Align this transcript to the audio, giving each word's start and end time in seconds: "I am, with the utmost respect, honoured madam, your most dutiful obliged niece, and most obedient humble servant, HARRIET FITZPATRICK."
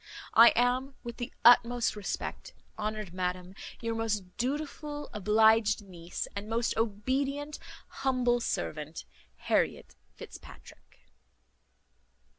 "I 0.33 0.49
am, 0.55 0.95
with 1.03 1.17
the 1.17 1.31
utmost 1.45 1.95
respect, 1.95 2.53
honoured 2.75 3.13
madam, 3.13 3.53
your 3.81 3.93
most 3.93 4.35
dutiful 4.35 5.11
obliged 5.13 5.83
niece, 5.83 6.27
and 6.35 6.49
most 6.49 6.75
obedient 6.75 7.59
humble 7.87 8.39
servant, 8.39 9.05
HARRIET 9.41 9.93
FITZPATRICK." 10.15 11.01